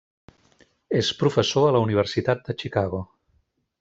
[1.01, 3.03] És professor a la Universitat de Chicago.